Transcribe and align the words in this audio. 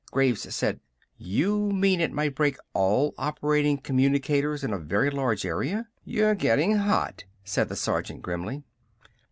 Graves 0.09 0.51
said: 0.55 0.79
"You 1.15 1.71
mean 1.71 2.01
it 2.01 2.11
might 2.11 2.33
break 2.33 2.57
all 2.73 3.13
operating 3.19 3.77
communicators 3.77 4.63
in 4.63 4.73
a 4.73 4.79
very 4.79 5.11
large 5.11 5.45
area?" 5.45 5.89
"You're 6.03 6.33
gettin' 6.33 6.75
hot," 6.77 7.25
said 7.43 7.69
the 7.69 7.75
sergeant 7.75 8.23
grimly. 8.23 8.63